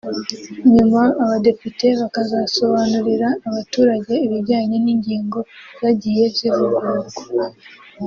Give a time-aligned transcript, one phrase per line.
[0.73, 5.39] nyuma Abadepite bakazasobanurira abaturage ibijyanye n’ingingo
[5.81, 7.45] zagiye zivugururwa